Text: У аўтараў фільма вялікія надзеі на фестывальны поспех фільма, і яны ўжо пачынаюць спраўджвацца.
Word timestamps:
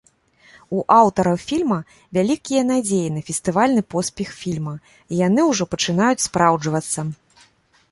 У 0.77 0.79
аўтараў 0.99 1.35
фільма 1.49 1.77
вялікія 2.19 2.61
надзеі 2.71 3.13
на 3.19 3.23
фестывальны 3.29 3.81
поспех 3.97 4.33
фільма, 4.41 4.75
і 4.81 5.13
яны 5.27 5.41
ўжо 5.51 5.63
пачынаюць 5.77 6.25
спраўджвацца. 6.29 7.01